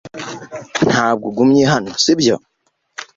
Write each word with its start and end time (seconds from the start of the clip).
Ntabwo 0.89 1.25
ugumye 1.29 1.63
hano 1.73 1.91
si 2.03 2.13
byo 2.19 2.35